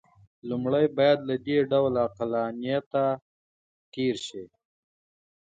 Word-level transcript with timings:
لومړی 0.49 0.85
باید 0.97 1.19
له 1.29 1.35
دې 1.45 1.57
ډول 1.71 1.93
عقلانیته 2.05 3.03
تېر 3.93 4.15
شي. 4.27 4.43